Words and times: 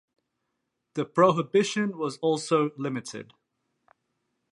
The 0.95 1.05
prohibition 1.05 1.95
was 1.95 2.17
also 2.23 2.71
limited. 2.75 3.35